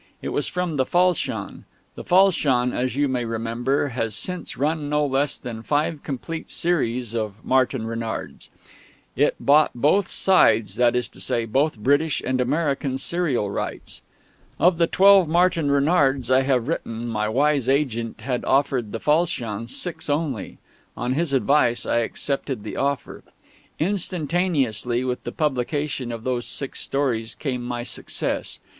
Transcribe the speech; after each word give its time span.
It 0.19 0.29
was 0.29 0.47
from 0.47 0.77
the 0.77 0.85
Falchion. 0.87 1.65
The 1.93 2.03
Falchion, 2.03 2.73
as 2.73 2.95
you 2.95 3.07
may 3.07 3.23
remember, 3.23 3.89
has 3.89 4.15
since 4.15 4.57
run 4.57 4.89
no 4.89 5.05
less 5.05 5.37
than 5.37 5.61
five 5.61 6.01
complete 6.01 6.49
series 6.49 7.13
of 7.13 7.45
Martin 7.45 7.85
Renards. 7.85 8.49
It 9.15 9.35
bought 9.39 9.69
"both 9.75 10.07
sides," 10.07 10.75
that 10.77 10.95
is 10.95 11.07
to 11.09 11.19
say, 11.19 11.45
both 11.45 11.77
British 11.77 12.19
and 12.19 12.41
American 12.41 12.97
serial 12.97 13.51
rights. 13.51 14.01
Of 14.59 14.79
the 14.79 14.87
twelve 14.87 15.27
Martin 15.29 15.69
Renards 15.69 16.31
I 16.31 16.41
had 16.41 16.65
written, 16.65 17.07
my 17.07 17.29
wise 17.29 17.69
agent 17.69 18.21
had 18.21 18.43
offered 18.45 18.93
the 18.93 18.99
Falchion 18.99 19.67
six 19.67 20.09
only. 20.09 20.57
On 20.97 21.13
his 21.13 21.31
advice 21.31 21.85
I 21.85 21.97
accepted 21.97 22.63
the 22.63 22.75
offer. 22.75 23.23
Instantaneously 23.77 25.03
with 25.03 25.23
the 25.25 25.31
publication 25.31 26.11
of 26.11 26.23
those 26.23 26.47
six 26.47 26.79
stories 26.79 27.35
came 27.35 27.61
my 27.63 27.83
success. 27.83 28.59